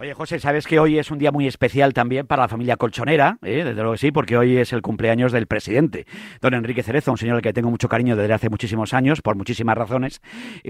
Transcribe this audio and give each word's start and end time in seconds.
Oye, 0.00 0.14
José, 0.14 0.38
sabes 0.38 0.68
que 0.68 0.78
hoy 0.78 0.96
es 0.96 1.10
un 1.10 1.18
día 1.18 1.32
muy 1.32 1.48
especial 1.48 1.92
también 1.92 2.24
para 2.24 2.42
la 2.42 2.48
familia 2.48 2.76
colchonera, 2.76 3.38
¿eh? 3.42 3.64
desde 3.64 3.74
luego 3.74 3.92
que 3.92 3.98
sí, 3.98 4.12
porque 4.12 4.36
hoy 4.36 4.56
es 4.56 4.72
el 4.72 4.80
cumpleaños 4.80 5.32
del 5.32 5.48
presidente, 5.48 6.06
don 6.40 6.54
Enrique 6.54 6.84
Cerezo, 6.84 7.10
un 7.10 7.18
señor 7.18 7.34
al 7.34 7.42
que 7.42 7.52
tengo 7.52 7.68
mucho 7.68 7.88
cariño 7.88 8.14
desde 8.14 8.32
hace 8.32 8.48
muchísimos 8.48 8.94
años, 8.94 9.22
por 9.22 9.34
muchísimas 9.34 9.76
razones, 9.76 10.20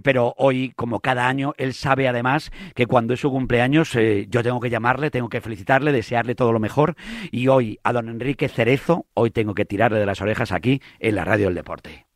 pero 0.03 0.33
hoy, 0.39 0.73
como 0.77 1.01
cada 1.01 1.29
año, 1.29 1.53
él 1.59 1.75
sabe 1.75 2.09
además 2.09 2.51
que 2.75 2.87
cuando 2.87 3.13
es 3.13 3.21
su 3.21 3.31
cumpleaños 3.31 3.95
eh, 3.97 4.27
yo 4.31 4.43
tengo 4.43 4.61
que 4.61 4.71
llamarle, 4.71 5.11
tengo 5.11 5.29
que 5.29 5.43
felicitarle, 5.43 5.93
desearle 5.93 6.35
todo 6.35 6.55
lo 6.55 6.59
mejor, 6.59 6.95
y 7.31 7.49
hoy 7.49 7.79
a 7.85 7.93
don 7.93 8.09
Enrique 8.09 8.49
Cerezo, 8.49 9.05
hoy 9.13 9.31
tengo 9.31 9.55
que 9.55 9.67
tirarle 9.67 9.99
de 9.99 10.07
las 10.07 10.23
orejas 10.23 10.53
aquí 10.53 10.81
en 11.01 11.17
la 11.17 11.27
Radio 11.27 11.49
del 11.49 11.55
Deporte. 11.55 12.07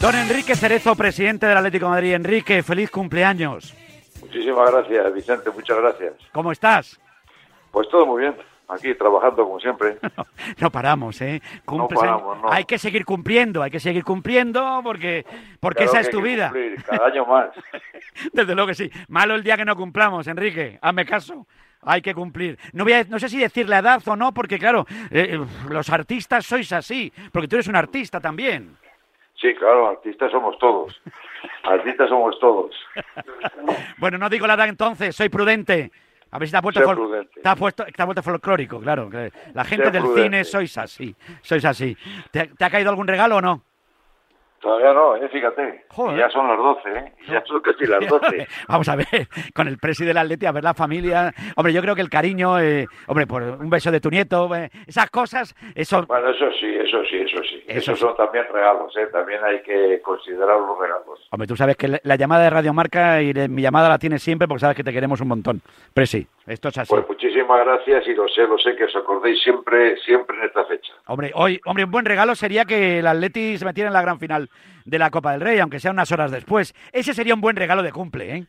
Don 0.00 0.16
Enrique 0.16 0.56
Cerezo, 0.56 0.96
presidente 0.96 1.46
del 1.46 1.56
Atlético 1.56 1.86
de 1.86 1.90
Madrid. 1.90 2.14
Enrique, 2.14 2.64
feliz 2.64 2.90
cumpleaños. 2.90 3.72
Muchísimas 4.36 4.70
gracias, 4.70 5.14
Vicente, 5.14 5.50
muchas 5.50 5.78
gracias. 5.78 6.12
¿Cómo 6.32 6.52
estás? 6.52 7.00
Pues 7.70 7.88
todo 7.88 8.04
muy 8.04 8.20
bien, 8.20 8.36
aquí 8.68 8.94
trabajando 8.94 9.44
como 9.44 9.58
siempre. 9.58 9.96
no, 10.60 10.70
paramos, 10.70 11.18
¿eh? 11.22 11.40
no 11.66 11.88
paramos, 11.88 12.42
no. 12.42 12.52
Hay 12.52 12.64
que 12.64 12.78
seguir 12.78 13.06
cumpliendo, 13.06 13.62
hay 13.62 13.70
que 13.70 13.80
seguir 13.80 14.04
cumpliendo 14.04 14.82
porque, 14.84 15.24
porque 15.58 15.84
esa 15.84 16.00
es 16.00 16.10
tu 16.10 16.20
vida. 16.20 16.50
Cumplir, 16.50 16.84
cada 16.84 17.06
año 17.06 17.24
más. 17.24 17.48
Desde 18.32 18.54
luego 18.54 18.68
que 18.68 18.74
sí. 18.74 18.90
Malo 19.08 19.34
el 19.34 19.42
día 19.42 19.56
que 19.56 19.64
no 19.64 19.74
cumplamos, 19.74 20.26
Enrique, 20.26 20.78
hazme 20.82 21.06
caso. 21.06 21.46
Hay 21.80 22.02
que 22.02 22.14
cumplir. 22.14 22.58
No, 22.74 22.84
voy 22.84 22.92
a, 22.92 23.04
no 23.04 23.18
sé 23.18 23.30
si 23.30 23.38
decir 23.38 23.68
la 23.70 23.78
edad 23.78 24.02
o 24.06 24.16
no, 24.16 24.34
porque 24.34 24.58
claro, 24.58 24.86
eh, 25.10 25.40
los 25.70 25.88
artistas 25.88 26.44
sois 26.44 26.70
así, 26.72 27.10
porque 27.32 27.48
tú 27.48 27.56
eres 27.56 27.68
un 27.68 27.76
artista 27.76 28.20
también. 28.20 28.76
Sí, 29.40 29.54
claro, 29.54 29.88
artistas 29.88 30.30
somos 30.30 30.58
todos. 30.58 30.98
Artistas 31.64 32.08
somos 32.08 32.38
todos. 32.40 32.74
bueno, 33.98 34.18
no 34.18 34.28
digo 34.28 34.46
la 34.46 34.54
edad 34.54 34.68
entonces, 34.68 35.14
soy 35.14 35.28
prudente. 35.28 35.90
A 36.30 36.38
ver 36.38 36.48
si 36.48 36.52
te 36.52 36.56
has 36.58 36.62
vuelto, 36.62 36.80
te 37.42 37.48
has 37.48 37.56
puesto- 37.58 37.84
te 37.84 38.02
has 38.02 38.06
vuelto 38.06 38.22
folclórico, 38.22 38.80
claro. 38.80 39.08
La 39.54 39.64
gente 39.64 39.90
del 39.90 40.02
prudente. 40.02 40.22
cine 40.22 40.44
sois 40.44 40.76
así, 40.78 41.14
sois 41.42 41.64
así. 41.64 41.96
¿Te, 42.30 42.48
te 42.48 42.64
ha 42.64 42.70
caído 42.70 42.90
algún 42.90 43.06
regalo 43.06 43.36
o 43.36 43.40
no? 43.40 43.62
Todavía 44.66 44.92
no, 44.92 45.14
¿eh? 45.16 45.28
fíjate. 45.28 45.84
Joder. 45.90 46.18
Ya 46.18 46.28
son 46.30 46.48
las 46.48 46.58
12, 46.58 46.88
¿eh? 46.98 47.12
Ya 47.28 47.42
son 47.46 47.60
casi 47.60 47.86
las 47.86 48.04
12. 48.08 48.48
Vamos 48.68 48.88
a 48.88 48.96
ver, 48.96 49.06
con 49.54 49.68
el 49.68 49.78
presi 49.78 50.04
del 50.04 50.18
Atleti, 50.18 50.44
a 50.46 50.50
ver 50.52 50.64
la 50.64 50.74
familia. 50.74 51.32
Hombre, 51.54 51.72
yo 51.72 51.80
creo 51.82 51.94
que 51.94 52.00
el 52.02 52.10
cariño, 52.10 52.58
eh, 52.58 52.86
hombre, 53.06 53.28
por 53.28 53.42
un 53.42 53.70
beso 53.70 53.92
de 53.92 54.00
tu 54.00 54.10
nieto, 54.10 54.52
eh, 54.56 54.70
esas 54.88 55.08
cosas, 55.10 55.54
eso... 55.76 56.04
Bueno, 56.06 56.30
eso 56.30 56.46
sí, 56.58 56.66
eso 56.66 56.98
sí, 57.08 57.16
eso 57.18 57.38
sí. 57.44 57.62
Eso 57.68 57.78
Esos 57.92 57.98
sí. 58.00 58.04
son 58.04 58.16
también 58.16 58.44
regalos, 58.52 58.92
¿eh? 58.96 59.06
También 59.12 59.38
hay 59.44 59.62
que 59.62 60.00
considerar 60.02 60.58
los 60.58 60.76
regalos. 60.80 61.28
Hombre, 61.30 61.46
tú 61.46 61.54
sabes 61.56 61.76
que 61.76 61.86
la- 61.86 62.00
la 62.02 62.16
llamada 62.16 62.42
de 62.42 62.50
Radio 62.50 62.72
Marca 62.72 63.22
y 63.22 63.32
de- 63.32 63.48
mi 63.48 63.62
llamada 63.62 63.88
la 63.88 63.98
tienes 63.98 64.20
siempre 64.22 64.48
porque 64.48 64.62
sabes 64.62 64.76
que 64.76 64.82
te 64.84 64.92
queremos 64.92 65.20
un 65.20 65.28
montón. 65.28 65.62
Presi, 65.94 66.26
esto 66.48 66.68
es 66.70 66.78
así. 66.78 66.90
Pues 66.92 67.08
muchísimas 67.08 67.64
gracias 67.64 68.06
y 68.08 68.14
lo 68.14 68.26
sé, 68.28 68.42
lo 68.48 68.58
sé 68.58 68.74
que 68.74 68.84
os 68.84 68.96
acordéis 68.96 69.40
siempre, 69.42 69.96
siempre 69.98 70.36
en 70.38 70.44
esta 70.46 70.64
fecha. 70.64 70.92
Hombre, 71.06 71.30
hoy, 71.34 71.60
hombre, 71.66 71.84
un 71.84 71.90
buen 71.92 72.04
regalo 72.04 72.34
sería 72.34 72.64
que 72.64 72.98
el 72.98 73.06
Atleti 73.06 73.56
se 73.58 73.64
metiera 73.64 73.88
en 73.88 73.94
la 73.94 74.02
gran 74.02 74.18
final 74.18 74.48
de 74.84 74.98
la 74.98 75.10
Copa 75.10 75.32
del 75.32 75.40
Rey, 75.40 75.58
aunque 75.58 75.80
sea 75.80 75.90
unas 75.90 76.10
horas 76.12 76.30
después. 76.30 76.74
Ese 76.92 77.14
sería 77.14 77.34
un 77.34 77.40
buen 77.40 77.56
regalo 77.56 77.82
de 77.82 77.92
cumple, 77.92 78.36
¿eh? 78.36 78.46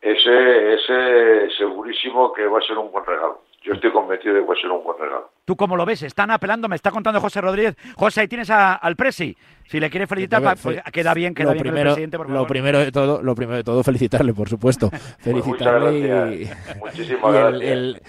Ese, 0.00 0.74
ese 0.74 1.56
segurísimo 1.56 2.32
que 2.32 2.46
va 2.46 2.58
a 2.58 2.62
ser 2.62 2.76
un 2.78 2.92
buen 2.92 3.04
regalo. 3.04 3.42
Yo 3.64 3.72
estoy 3.72 3.90
convencido 3.90 4.34
de 4.34 4.40
que 4.42 4.46
va 4.46 4.54
a 4.54 4.60
ser 4.60 4.70
un 4.70 4.84
buen 4.84 4.96
regalo. 4.96 5.32
¿Tú 5.44 5.56
cómo 5.56 5.76
lo 5.76 5.84
ves? 5.84 6.02
Están 6.04 6.30
apelando, 6.30 6.68
me 6.68 6.76
está 6.76 6.92
contando 6.92 7.20
José 7.20 7.40
Rodríguez. 7.40 7.74
José, 7.96 8.20
ahí 8.20 8.28
tienes 8.28 8.48
a- 8.50 8.74
al 8.74 8.94
Presi. 8.94 9.36
Si 9.66 9.80
le 9.80 9.90
quieres 9.90 10.08
felicitar, 10.08 10.40
pues, 10.62 10.80
queda 10.92 11.12
bien, 11.14 11.34
queda 11.34 11.46
lo 11.46 11.52
bien 11.54 11.58
con 11.62 11.66
el 11.66 11.72
primero, 11.72 11.90
presidente, 11.90 12.16
por 12.18 12.28
lo 12.28 12.34
favor. 12.34 12.48
primero 12.48 12.78
de 12.78 12.92
todo, 12.92 13.20
lo 13.22 13.34
primero 13.34 13.56
de 13.56 13.64
todo, 13.64 13.82
felicitarle, 13.82 14.32
por 14.34 14.48
supuesto. 14.48 14.90
Felicitarle 15.18 15.98
y. 15.98 16.50
Muchísimas 16.78 17.34
y 17.34 17.36
el- 17.38 17.42
gracias. 17.42 17.62
el- 17.72 18.02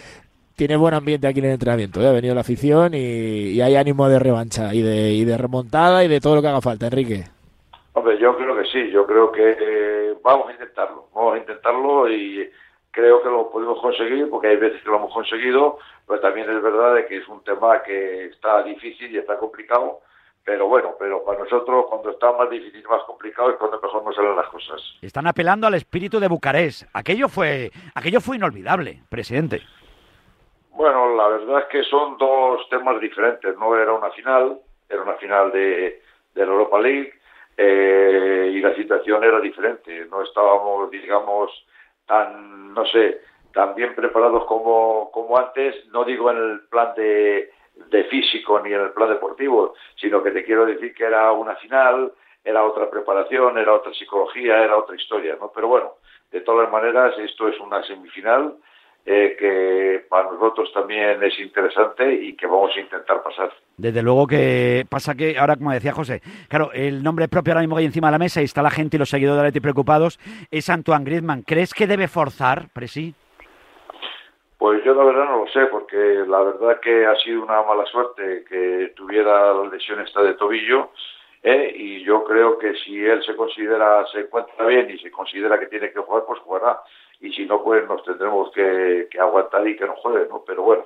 tiene 0.58 0.76
buen 0.76 0.96
ambiente 0.96 1.28
aquí 1.28 1.40
en 1.40 1.46
el 1.46 1.52
entrenamiento. 1.52 2.02
¿eh? 2.02 2.08
Ha 2.08 2.12
venido 2.12 2.34
la 2.34 2.42
afición 2.42 2.96
y, 2.96 3.52
y 3.52 3.62
hay 3.62 3.76
ánimo 3.76 4.10
de 4.10 4.18
revancha 4.18 4.74
y 4.74 4.82
de, 4.82 5.12
y 5.14 5.24
de 5.24 5.38
remontada 5.38 6.04
y 6.04 6.08
de 6.08 6.20
todo 6.20 6.36
lo 6.36 6.42
que 6.42 6.48
haga 6.48 6.62
falta, 6.62 6.88
Enrique. 6.88 7.26
Hombre, 7.94 8.18
yo 8.20 8.36
creo 8.36 8.58
que 8.58 8.66
sí, 8.66 8.90
yo 8.92 9.06
creo 9.06 9.32
que 9.32 9.56
eh, 9.60 10.14
vamos 10.24 10.50
a 10.50 10.54
intentarlo, 10.54 11.10
vamos 11.14 11.36
a 11.36 11.38
intentarlo 11.38 12.10
y 12.10 12.50
creo 12.90 13.22
que 13.22 13.30
lo 13.30 13.52
podemos 13.52 13.80
conseguir 13.80 14.28
porque 14.32 14.48
hay 14.48 14.58
veces 14.58 14.82
que 14.82 14.90
lo 14.90 14.98
hemos 14.98 15.14
conseguido, 15.14 15.78
pero 16.08 16.20
también 16.22 16.50
es 16.50 16.62
verdad 16.62 16.96
de 16.96 17.06
que 17.06 17.18
es 17.18 17.28
un 17.28 17.44
tema 17.44 17.84
que 17.84 18.26
está 18.26 18.64
difícil 18.64 19.14
y 19.14 19.20
está 19.20 19.38
complicado, 19.38 20.00
pero 20.44 20.68
bueno, 20.68 20.96
pero 20.98 21.24
para 21.24 21.38
nosotros 21.38 21.86
cuando 21.88 22.10
está 22.10 22.32
más 22.32 22.50
difícil 22.50 22.82
y 22.84 22.90
más 22.90 23.04
complicado 23.04 23.52
es 23.52 23.58
cuando 23.58 23.80
mejor 23.80 24.04
nos 24.04 24.16
salen 24.16 24.36
las 24.36 24.48
cosas. 24.48 24.82
Están 25.04 25.28
apelando 25.28 25.68
al 25.68 25.76
espíritu 25.76 26.20
de 26.20 26.28
Bucarest. 26.28 26.90
Aquello 26.94 27.30
fue, 27.30 27.70
aquello 27.94 28.22
fue 28.22 28.38
inolvidable, 28.38 29.04
presidente. 29.10 29.62
Bueno, 30.78 31.16
la 31.16 31.28
verdad 31.28 31.62
es 31.62 31.66
que 31.70 31.84
son 31.86 32.20
dos 32.20 32.70
temas 32.70 33.02
diferentes. 33.02 33.58
No 33.58 33.76
era 33.76 33.94
una 33.94 34.12
final, 34.12 34.60
era 34.88 35.02
una 35.02 35.16
final 35.16 35.52
de, 35.52 36.04
la 36.36 36.44
Europa 36.44 36.80
League 36.80 37.14
eh, 37.58 38.52
y 38.54 38.60
la 38.62 38.76
situación 38.76 39.24
era 39.24 39.40
diferente. 39.40 40.06
No 40.06 40.22
estábamos, 40.22 40.92
digamos, 40.92 41.50
tan, 42.06 42.76
no 42.76 42.86
sé, 42.86 43.22
tan 43.52 43.74
bien 43.74 43.96
preparados 43.96 44.46
como, 44.46 45.10
como 45.12 45.36
antes. 45.36 45.84
No 45.88 46.04
digo 46.04 46.30
en 46.30 46.38
el 46.38 46.60
plan 46.70 46.94
de, 46.96 47.50
de 47.90 48.04
físico 48.04 48.60
ni 48.60 48.72
en 48.72 48.82
el 48.82 48.92
plan 48.92 49.10
deportivo, 49.10 49.74
sino 49.96 50.22
que 50.22 50.30
te 50.30 50.46
quiero 50.46 50.68
decir 50.68 50.94
que 50.94 51.06
era 51.06 51.32
una 51.32 51.56
final, 51.56 52.14
era 52.44 52.64
otra 52.64 52.88
preparación, 52.88 53.58
era 53.58 53.74
otra 53.74 53.96
psicología, 53.96 54.64
era 54.64 54.78
otra 54.78 54.96
historia, 54.96 55.38
¿no? 55.42 55.52
Pero 55.56 55.70
bueno, 55.70 55.94
de 56.30 56.42
todas 56.42 56.72
maneras, 56.72 57.18
esto 57.18 57.48
es 57.48 57.60
una 57.60 57.82
semifinal 57.82 58.58
eh, 59.10 59.38
que 59.40 60.06
para 60.10 60.30
nosotros 60.30 60.70
también 60.74 61.24
es 61.24 61.40
interesante 61.40 62.14
y 62.14 62.36
que 62.36 62.46
vamos 62.46 62.72
a 62.76 62.82
intentar 62.82 63.24
pasar. 63.24 63.54
Desde 63.78 64.04
luego 64.04 64.28
que 64.28 64.86
pasa 64.90 65.16
que 65.16 65.38
ahora, 65.38 65.56
como 65.56 65.72
decía 65.72 65.94
José, 65.94 66.22
claro, 66.50 66.72
el 66.74 67.02
nombre 67.02 67.30
propio 67.30 67.54
ahora 67.54 67.62
mismo 67.62 67.78
que 67.78 67.80
hay 67.80 67.86
encima 67.86 68.10
de 68.10 68.12
la 68.12 68.20
mesa 68.20 68.42
y 68.42 68.44
está 68.44 68.62
la 68.62 68.70
gente 68.70 68.98
y 68.98 69.00
los 69.00 69.10
seguidores 69.10 69.38
de 69.38 69.48
Atleti 69.48 69.62
preocupados 69.62 70.20
es 70.52 70.70
Antoine 70.70 71.06
Griezmann. 71.06 71.44
¿Crees 71.44 71.74
que 71.74 71.88
debe 71.88 72.10
forzar, 72.10 72.68
Presi? 72.74 73.16
Pues 74.58 74.84
yo 74.84 74.94
la 74.94 75.06
verdad 75.06 75.24
no 75.24 75.46
lo 75.46 75.52
sé, 75.52 75.68
porque 75.68 75.96
la 76.28 76.42
verdad 76.42 76.82
que 76.82 77.06
ha 77.06 77.16
sido 77.16 77.44
una 77.44 77.64
mala 77.64 77.86
suerte 77.86 78.44
que 78.50 78.92
tuviera 78.94 79.54
la 79.54 79.70
lesión 79.70 80.02
esta 80.02 80.22
de 80.22 80.34
tobillo, 80.34 80.92
¿eh? 81.44 81.72
y 81.74 82.04
yo 82.04 82.26
creo 82.26 82.58
que 82.58 82.74
si 82.84 83.06
él 83.06 83.24
se 83.24 83.38
considera, 83.38 84.06
se 84.08 84.22
encuentra 84.22 84.66
bien 84.66 84.90
y 84.90 85.00
se 85.00 85.12
considera 85.12 85.58
que 85.58 85.68
tiene 85.68 85.92
que 85.92 86.00
jugar, 86.00 86.24
pues 86.28 86.40
jugará, 86.42 86.82
y 87.20 87.32
si 87.32 87.46
no, 87.46 87.64
pues 87.64 87.88
nos 87.88 88.04
tendremos 88.04 88.52
que, 88.52 89.08
que 89.10 89.20
aguantar 89.20 89.68
y 89.68 89.76
que 89.76 89.86
no 89.86 89.96
juegue, 89.96 90.28
¿no? 90.30 90.44
Pero 90.46 90.64
bueno, 90.64 90.84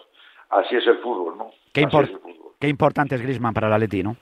así 0.50 0.76
es 0.76 0.88
el 0.88 1.00
fútbol, 1.00 1.38
¿no? 1.38 1.52
Qué, 1.74 1.88
fútbol. 1.88 2.20
importante 2.62 3.16
es 3.16 3.22
Griezmann 3.22 3.54
para 3.54 3.68
el 3.68 3.74
Atleti, 3.74 4.04
¿no? 4.04 4.16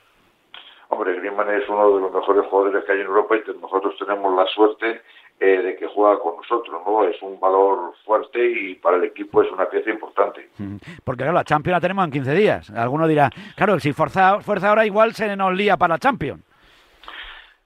Hombre, 0.89 1.13
Griezmann 1.15 1.49
es 1.51 1.69
uno 1.69 1.95
de 1.95 2.01
los 2.01 2.11
mejores 2.11 2.45
jugadores 2.49 2.83
que 2.83 2.91
hay 2.91 3.01
en 3.01 3.05
Europa 3.05 3.35
y 3.35 3.59
nosotros 3.59 3.95
tenemos 3.99 4.35
la 4.35 4.45
suerte 4.47 5.01
eh, 5.39 5.61
de 5.61 5.75
que 5.77 5.87
juega 5.87 6.19
con 6.19 6.35
nosotros, 6.37 6.81
¿no? 6.85 7.03
Es 7.05 7.21
un 7.21 7.39
valor 7.39 7.93
fuerte 8.03 8.39
y 8.43 8.75
para 8.75 8.97
el 8.97 9.03
equipo 9.03 9.41
es 9.41 9.51
una 9.51 9.69
pieza 9.69 9.91
importante. 9.91 10.49
Mm, 10.57 10.77
Porque 11.03 11.19
claro, 11.23 11.33
la 11.33 11.43
Champions 11.43 11.77
la 11.77 11.81
tenemos 11.81 12.05
en 12.05 12.11
15 12.11 12.33
días. 12.33 12.69
Alguno 12.71 13.07
dirá, 13.07 13.29
claro, 13.55 13.79
si 13.79 13.93
forza, 13.93 14.41
fuerza 14.41 14.69
ahora 14.69 14.85
igual 14.85 15.13
se 15.13 15.35
nos 15.35 15.53
lía 15.53 15.77
para 15.77 15.93
la 15.93 15.99
Champions. 15.99 16.43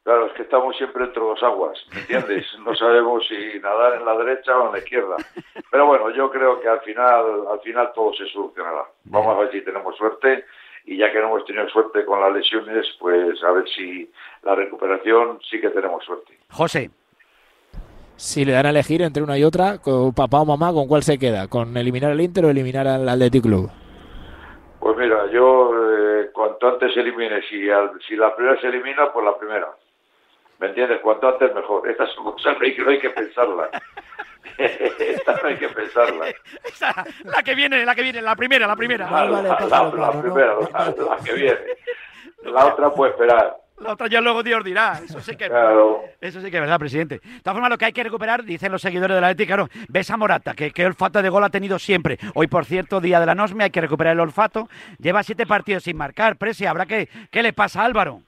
Claro, 0.03 0.25
es 0.25 0.33
que 0.33 0.41
estamos 0.41 0.75
siempre 0.75 1.05
entre 1.05 1.21
dos 1.23 1.41
aguas, 1.43 1.77
¿me 1.93 2.01
entiendes? 2.01 2.45
No 2.59 2.75
sabemos 2.75 3.25
si 3.27 3.57
nadar 3.61 3.95
en 3.95 4.05
la 4.05 4.17
derecha 4.17 4.57
o 4.57 4.65
en 4.67 4.73
la 4.73 4.79
izquierda. 4.79 5.15
Pero 5.71 5.85
bueno, 5.87 6.09
yo 6.09 6.29
creo 6.29 6.59
que 6.59 6.67
al 6.67 6.81
final, 6.81 7.47
al 7.49 7.59
final 7.61 7.91
todo 7.95 8.13
se 8.13 8.25
solucionará. 8.27 8.83
Vamos 9.05 9.35
a 9.37 9.39
ver 9.39 9.51
si 9.53 9.61
tenemos 9.61 9.95
suerte 9.95 10.43
y 10.85 10.97
ya 10.97 11.09
que 11.11 11.19
no 11.21 11.27
hemos 11.27 11.45
tenido 11.45 11.69
suerte 11.69 12.03
con 12.03 12.19
las 12.19 12.33
lesiones, 12.33 12.85
pues 12.99 13.41
a 13.43 13.51
ver 13.51 13.63
si 13.69 14.11
la 14.43 14.55
recuperación 14.55 15.39
sí 15.49 15.61
que 15.61 15.69
tenemos 15.69 16.03
suerte. 16.03 16.37
José, 16.51 16.89
Si 18.17 18.43
le 18.43 18.51
dan 18.51 18.65
a 18.65 18.69
elegir 18.71 19.01
entre 19.01 19.23
una 19.23 19.37
y 19.37 19.43
otra, 19.45 19.77
con 19.79 20.13
papá 20.13 20.41
o 20.41 20.45
mamá, 20.45 20.73
¿con 20.73 20.87
cuál 20.87 21.03
se 21.03 21.17
queda? 21.17 21.47
¿Con 21.47 21.75
eliminar 21.77 22.11
al 22.11 22.19
Inter 22.21 22.43
o 22.45 22.49
eliminar 22.49 22.87
al 22.87 23.07
Athletic 23.07 23.43
Club? 23.43 23.71
Pues 24.81 24.97
mira, 24.97 25.27
yo 25.31 25.71
eh, 25.73 26.29
cuanto 26.33 26.67
antes 26.67 26.95
elimine, 26.97 27.41
si, 27.49 27.69
al- 27.69 27.97
si 28.05 28.17
la 28.17 28.35
primera 28.35 28.59
se 28.59 28.67
elimina, 28.67 29.11
pues 29.13 29.25
la 29.25 29.37
primera. 29.37 29.69
¿Me 30.63 30.69
entiendes? 30.69 31.01
Cuanto 31.01 31.27
antes 31.27 31.53
mejor. 31.53 31.89
Estas 31.89 32.09
son 32.13 32.23
cosas 32.23 32.55
no 32.57 32.63
hay 32.63 32.73
que, 32.73 32.81
no 32.83 32.89
hay 32.91 32.99
que 32.99 33.09
pensarlas. 33.09 33.69
Estas 34.57 35.43
no 35.43 35.49
hay 35.49 35.57
que 35.57 35.67
pensarlas. 35.67 36.33
Esa, 36.63 37.05
la 37.25 37.43
que 37.43 37.53
viene, 37.53 37.83
la 37.83 37.93
que 37.93 38.01
viene, 38.01 38.21
la 38.21 38.33
primera, 38.33 38.65
la 38.65 38.75
primera. 38.77 39.05
La, 39.05 39.11
vale, 39.11 39.31
la- 39.49 39.59
la- 39.59 39.67
la 39.67 40.11
¿no? 40.13 40.21
primera, 40.21 40.53
la, 40.71 40.85
la 40.85 41.17
que 41.23 41.33
viene. 41.33 41.59
La 42.43 42.65
otra 42.67 42.89
puede 42.91 43.11
esperar. 43.11 43.55
La 43.79 43.93
otra 43.93 44.07
ya 44.07 44.19
luego 44.21 44.43
Dios 44.43 44.63
dirá. 44.65 44.99
Eso 45.03 45.19
sí 45.21 45.35
que 45.37 45.47
Claro. 45.47 46.01
Eso 46.19 46.41
sí 46.41 46.49
que 46.51 46.57
es 46.57 46.61
verdad, 46.61 46.77
presidente. 46.79 47.19
De 47.23 47.39
todas 47.41 47.55
formas, 47.55 47.69
lo 47.69 47.77
que 47.77 47.85
hay 47.85 47.93
que 47.93 48.03
recuperar, 48.03 48.43
dicen 48.43 48.69
los 48.71 48.81
seguidores 48.81 49.15
de 49.15 49.21
la 49.21 49.27
Atleti, 49.29 49.47
claro, 49.47 49.67
ves 49.87 50.11
a 50.11 50.17
Morata, 50.17 50.53
que, 50.53 50.71
que 50.71 50.85
olfato 50.85 51.21
de 51.21 51.29
gol 51.29 51.43
ha 51.45 51.49
tenido 51.49 51.79
siempre. 51.79 52.17
Hoy, 52.35 52.47
por 52.47 52.65
cierto, 52.65 52.99
día 52.99 53.19
de 53.21 53.25
la 53.25 53.33
Nosme, 53.35 53.63
hay 53.63 53.69
que 53.69 53.79
recuperar 53.81 54.13
el 54.13 54.19
olfato. 54.19 54.67
Lleva 54.99 55.23
siete 55.23 55.45
partidos 55.45 55.83
sin 55.83 55.95
marcar, 55.97 56.35
Presi, 56.37 56.65
habrá 56.65 56.85
que... 56.85 57.07
¿Qué 57.31 57.41
le 57.41 57.53
pasa 57.53 57.81
a 57.81 57.85
Álvaro? 57.85 58.21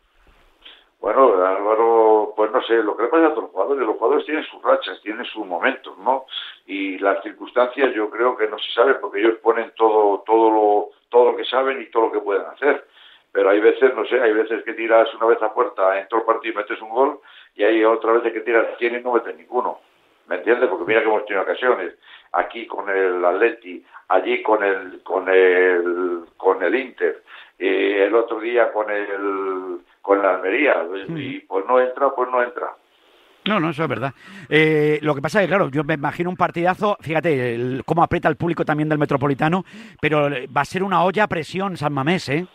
Bueno, 1.01 1.23
Álvaro, 1.45 2.14
pues 2.35 2.51
no 2.51 2.61
sé, 2.63 2.75
lo 2.83 2.95
que 2.95 3.03
le 3.03 3.09
pasa 3.09 3.27
a 3.27 3.29
los 3.29 3.49
jugadores, 3.51 3.85
los 3.85 3.97
jugadores 3.97 4.25
tienen 4.25 4.43
sus 4.45 4.61
rachas, 4.61 5.01
tienen 5.01 5.25
sus 5.25 5.45
momentos, 5.45 5.97
¿no? 5.99 6.25
Y 6.65 6.97
las 6.99 7.23
circunstancias 7.23 7.93
yo 7.93 8.09
creo 8.09 8.35
que 8.35 8.47
no 8.47 8.57
se 8.59 8.71
sabe 8.71 8.95
porque 8.95 9.19
ellos 9.19 9.37
ponen 9.41 9.71
todo, 9.75 10.23
todo 10.25 10.49
lo, 10.51 10.89
todo 11.09 11.31
lo 11.31 11.37
que 11.37 11.45
saben 11.45 11.81
y 11.81 11.85
todo 11.87 12.07
lo 12.07 12.11
que 12.11 12.19
pueden 12.19 12.45
hacer. 12.45 12.85
Pero 13.31 13.49
hay 13.49 13.59
veces, 13.59 13.93
no 13.95 14.05
sé, 14.05 14.19
hay 14.21 14.33
veces 14.33 14.63
que 14.63 14.73
tiras 14.73 15.13
una 15.15 15.27
vez 15.27 15.41
a 15.41 15.53
puerta 15.53 15.99
en 15.99 16.07
todo 16.07 16.21
el 16.21 16.25
partido 16.25 16.53
y 16.53 16.57
metes 16.57 16.81
un 16.81 16.89
gol 16.89 17.19
y 17.55 17.63
hay 17.63 17.83
otra 17.83 18.13
vez 18.13 18.31
que 18.31 18.41
tiras 18.41 18.77
100 18.77 18.95
y 18.95 19.03
no 19.03 19.13
metes 19.13 19.35
ninguno. 19.35 19.79
¿Me 20.27 20.37
entiendes? 20.37 20.69
Porque 20.69 20.85
mira 20.85 21.01
que 21.01 21.07
hemos 21.07 21.25
tenido 21.25 21.43
ocasiones. 21.43 21.93
Aquí 22.31 22.65
con 22.65 22.89
el 22.89 23.23
Atleti, 23.23 23.85
allí 24.09 24.41
con 24.41 24.63
el, 24.63 25.03
con 25.03 25.29
el, 25.29 26.25
con 26.37 26.63
el 26.63 26.75
Inter, 26.75 27.23
y 27.59 27.67
el 27.67 28.15
otro 28.15 28.39
día 28.39 28.71
con 28.71 28.89
el, 28.89 29.79
con 30.05 30.21
la 30.21 30.35
Almería. 30.35 30.85
Y 31.09 31.39
pues 31.41 31.65
no 31.65 31.79
entra, 31.79 32.11
pues 32.15 32.29
no 32.29 32.41
entra. 32.43 32.67
No, 33.45 33.59
no, 33.59 33.69
eso 33.69 33.83
es 33.83 33.89
verdad. 33.89 34.13
Eh, 34.49 34.99
lo 35.01 35.13
que 35.13 35.21
pasa 35.21 35.39
es 35.39 35.45
que, 35.45 35.49
claro, 35.49 35.69
yo 35.69 35.83
me 35.83 35.95
imagino 35.95 36.29
un 36.29 36.35
partidazo, 36.35 36.97
fíjate 36.99 37.81
cómo 37.85 38.03
aprieta 38.03 38.27
el 38.27 38.37
público 38.37 38.65
también 38.65 38.89
del 38.89 38.97
Metropolitano, 38.97 39.63
pero 40.01 40.29
va 40.55 40.61
a 40.61 40.65
ser 40.65 40.83
una 40.83 41.03
olla 41.03 41.23
a 41.23 41.27
presión 41.27 41.77
San 41.77 41.93
Mamés, 41.93 42.29
¿eh? 42.29 42.47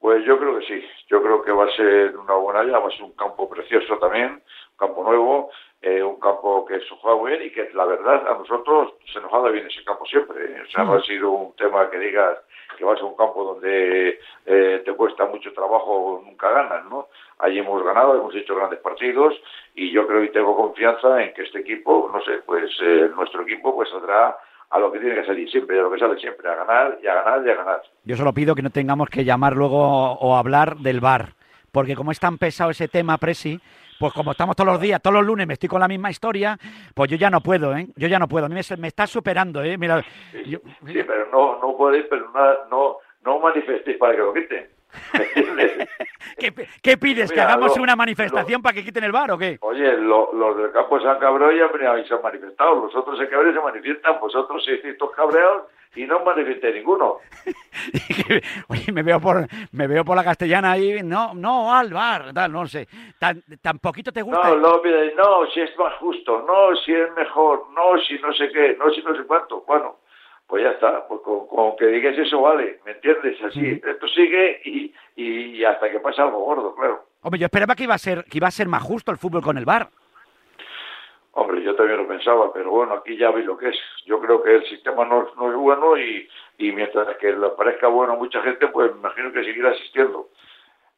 Pues 0.00 0.24
yo 0.24 0.38
creo 0.38 0.58
que 0.58 0.66
sí, 0.66 0.82
yo 1.08 1.22
creo 1.22 1.42
que 1.42 1.52
va 1.52 1.64
a 1.64 1.76
ser 1.76 2.16
una 2.16 2.34
buena 2.34 2.60
olla, 2.60 2.78
va 2.78 2.88
a 2.88 2.92
ser 2.92 3.02
un 3.02 3.12
campo 3.12 3.48
precioso 3.50 3.98
también, 3.98 4.32
un 4.32 4.78
campo 4.78 5.02
nuevo, 5.02 5.50
eh, 5.80 6.02
un 6.02 6.18
campo 6.18 6.64
que 6.66 6.80
se 6.80 6.94
juega 7.00 7.30
bien 7.30 7.46
y 7.46 7.50
que 7.50 7.70
la 7.72 7.84
verdad 7.84 8.26
a 8.26 8.38
nosotros 8.38 8.94
se 9.12 9.20
nos 9.20 9.32
ha 9.32 9.36
dado 9.36 9.52
bien 9.52 9.66
ese 9.66 9.84
campo 9.84 10.04
siempre. 10.06 10.44
¿eh? 10.44 10.62
O 10.66 10.70
sea, 10.70 10.84
no 10.84 10.94
ha 10.94 11.02
sido 11.02 11.30
un 11.30 11.54
tema 11.54 11.88
que 11.88 11.98
digas 11.98 12.38
que 12.76 12.84
vas 12.84 13.00
a 13.00 13.04
un 13.04 13.16
campo 13.16 13.44
donde 13.44 14.18
eh, 14.46 14.82
te 14.84 14.92
cuesta 14.94 15.26
mucho 15.26 15.52
trabajo, 15.52 16.22
nunca 16.24 16.50
ganas, 16.50 16.84
¿no? 16.86 17.08
Allí 17.38 17.58
hemos 17.58 17.82
ganado, 17.84 18.16
hemos 18.16 18.34
hecho 18.34 18.56
grandes 18.56 18.80
partidos 18.80 19.34
y 19.74 19.90
yo 19.90 20.06
creo 20.06 20.24
y 20.24 20.32
tengo 20.32 20.56
confianza 20.56 21.22
en 21.22 21.32
que 21.32 21.42
este 21.42 21.60
equipo, 21.60 22.10
no 22.12 22.20
sé, 22.24 22.42
pues 22.44 22.70
nuestro 23.14 23.42
equipo 23.42 23.74
pues 23.74 23.88
saldrá 23.90 24.36
a 24.70 24.78
lo 24.78 24.92
que 24.92 24.98
tiene 24.98 25.14
que 25.14 25.26
salir 25.26 25.50
siempre, 25.50 25.78
a 25.78 25.82
lo 25.82 25.90
que 25.90 25.98
sale 25.98 26.18
siempre, 26.18 26.48
a 26.48 26.56
ganar 26.56 26.98
y 27.02 27.06
a 27.06 27.14
ganar 27.14 27.46
y 27.46 27.50
a 27.50 27.54
ganar. 27.54 27.82
Yo 28.04 28.16
solo 28.16 28.32
pido 28.32 28.54
que 28.54 28.62
no 28.62 28.70
tengamos 28.70 29.08
que 29.08 29.24
llamar 29.24 29.54
luego 29.54 30.12
o 30.12 30.36
hablar 30.36 30.76
del 30.76 31.00
bar, 31.00 31.34
porque 31.72 31.94
como 31.94 32.10
es 32.10 32.20
tan 32.20 32.38
pesado 32.38 32.70
ese 32.70 32.88
tema, 32.88 33.18
Presi, 33.18 33.60
pues 33.98 34.12
como 34.12 34.32
estamos 34.32 34.54
todos 34.56 34.72
los 34.72 34.80
días, 34.80 35.00
todos 35.02 35.14
los 35.14 35.26
lunes 35.26 35.46
me 35.46 35.54
estoy 35.54 35.68
con 35.68 35.80
la 35.80 35.88
misma 35.88 36.10
historia, 36.10 36.56
pues 36.94 37.10
yo 37.10 37.16
ya 37.16 37.30
no 37.30 37.40
puedo, 37.40 37.76
¿eh? 37.76 37.88
Yo 37.96 38.08
ya 38.08 38.18
no 38.18 38.28
puedo. 38.28 38.46
A 38.46 38.48
mí 38.48 38.54
me, 38.54 38.88
está 38.88 39.06
superando, 39.06 39.62
¿eh? 39.62 39.76
Mira, 39.76 40.04
sí, 40.32 40.58
pero 40.84 41.30
no, 41.32 41.60
no 41.60 41.76
podéis, 41.76 42.06
pero 42.08 42.30
no, 42.30 42.68
no, 42.70 42.96
no 43.24 43.40
manifestéis 43.40 43.96
para 43.98 44.12
que 44.14 44.18
lo 44.18 44.34
quiten. 44.34 44.77
¿Qué, 46.82 46.96
pides? 46.96 47.32
¿Que 47.32 47.40
hagamos 47.40 47.76
una 47.76 47.96
manifestación 47.96 48.62
para 48.62 48.74
que 48.74 48.84
quiten 48.84 49.04
el 49.04 49.12
bar 49.12 49.30
o 49.32 49.38
qué? 49.38 49.58
Oye, 49.60 49.96
los 49.96 50.56
del 50.56 50.72
campo 50.72 50.98
de 50.98 51.04
San 51.04 51.18
Cabreo 51.18 51.50
ya 51.52 51.68
se 52.06 52.14
han 52.14 52.22
manifestado, 52.22 52.84
los 52.84 52.94
otros 52.94 53.20
en 53.20 53.26
Cabreo 53.26 53.52
se 53.52 53.60
manifiestan, 53.60 54.20
vosotros 54.20 54.64
si 54.64 54.88
estos 54.88 55.10
cabreados 55.12 55.64
y 55.96 56.04
no 56.04 56.20
manifiesté 56.20 56.72
ninguno. 56.72 57.18
Oye, 58.68 58.92
me 58.92 59.02
veo 59.02 59.20
por 59.20 59.46
me 59.72 59.86
veo 59.86 60.04
por 60.04 60.16
la 60.16 60.24
castellana 60.24 60.72
ahí, 60.72 61.02
no, 61.02 61.34
no, 61.34 61.74
al 61.74 61.92
bar, 61.92 62.32
tal, 62.32 62.52
no 62.52 62.66
sé, 62.66 62.86
tan, 63.18 63.42
tan 63.60 63.78
poquito 63.78 64.12
te 64.12 64.22
gusta. 64.22 64.48
No, 64.50 64.56
no, 64.56 64.82
no, 65.16 65.50
si 65.52 65.60
es 65.60 65.76
más 65.78 65.94
justo, 65.94 66.44
no, 66.46 66.76
si 66.76 66.92
es 66.92 67.12
mejor, 67.14 67.66
no, 67.74 67.98
si 68.00 68.18
no 68.18 68.32
sé 68.32 68.48
qué, 68.50 68.76
no, 68.78 68.90
si 68.90 69.02
no 69.02 69.14
sé 69.14 69.24
cuánto, 69.24 69.62
bueno 69.66 69.96
pues 70.48 70.64
ya 70.64 70.70
está, 70.70 71.06
pues 71.06 71.20
con, 71.20 71.76
que 71.76 71.86
digas 71.86 72.16
eso 72.16 72.40
vale, 72.40 72.80
¿me 72.86 72.92
entiendes? 72.92 73.36
Así, 73.44 73.82
esto 73.84 74.08
sigue 74.08 74.62
y, 74.64 74.94
y, 75.14 75.62
hasta 75.62 75.90
que 75.90 76.00
pase 76.00 76.22
algo 76.22 76.38
gordo, 76.38 76.74
claro. 76.74 77.04
Hombre, 77.20 77.38
yo 77.38 77.44
esperaba 77.44 77.74
que 77.74 77.84
iba 77.84 77.94
a 77.94 77.98
ser 77.98 78.24
que 78.24 78.38
iba 78.38 78.48
a 78.48 78.50
ser 78.50 78.66
más 78.66 78.82
justo 78.82 79.12
el 79.12 79.18
fútbol 79.18 79.42
con 79.42 79.58
el 79.58 79.66
bar. 79.66 79.90
Hombre, 81.32 81.62
yo 81.62 81.74
también 81.76 81.98
lo 81.98 82.08
pensaba, 82.08 82.50
pero 82.52 82.70
bueno, 82.70 82.94
aquí 82.94 83.16
ya 83.18 83.30
vi 83.30 83.42
lo 83.42 83.58
que 83.58 83.68
es. 83.68 83.76
Yo 84.06 84.18
creo 84.20 84.42
que 84.42 84.56
el 84.56 84.66
sistema 84.66 85.04
no, 85.04 85.28
es 85.28 85.56
bueno 85.56 85.98
y, 85.98 86.26
y 86.56 86.72
mientras 86.72 87.14
que 87.18 87.30
le 87.30 87.50
parezca 87.50 87.88
bueno 87.88 88.14
a 88.14 88.16
mucha 88.16 88.40
gente, 88.40 88.68
pues 88.68 88.90
me 88.92 89.00
imagino 89.00 89.30
que 89.30 89.44
seguirá 89.44 89.70
asistiendo. 89.70 90.30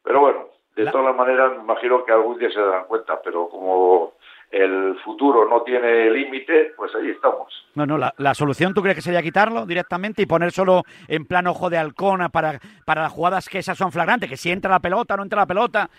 Pero 0.01 0.21
bueno, 0.21 0.47
de 0.75 0.85
todas 0.89 1.13
maneras, 1.13 1.51
me 1.57 1.63
imagino 1.63 2.05
que 2.05 2.13
algún 2.13 2.39
día 2.39 2.49
se 2.49 2.59
darán 2.61 2.85
cuenta, 2.85 3.21
pero 3.21 3.49
como 3.49 4.13
el 4.51 4.97
futuro 5.03 5.47
no 5.47 5.61
tiene 5.63 6.11
límite, 6.11 6.73
pues 6.75 6.93
ahí 6.95 7.09
estamos. 7.09 7.47
No, 7.75 7.85
no, 7.85 7.97
la, 7.97 8.33
solución 8.33 8.73
tú 8.73 8.81
crees 8.81 8.95
que 8.95 9.01
sería 9.01 9.21
quitarlo 9.21 9.65
directamente 9.65 10.21
y 10.21 10.25
poner 10.25 10.51
solo 10.51 10.83
en 11.07 11.25
plan 11.25 11.47
ojo 11.47 11.69
de 11.69 11.77
halcón 11.77 12.27
para, 12.31 12.59
para 12.85 13.03
las 13.03 13.11
jugadas 13.11 13.47
que 13.47 13.59
esas 13.59 13.77
son 13.77 13.91
flagrantes, 13.91 14.29
que 14.29 14.37
si 14.37 14.51
entra 14.51 14.71
la 14.71 14.79
pelota 14.79 15.15
no 15.15 15.23
entra 15.23 15.41
la 15.41 15.45
pelota. 15.45 15.89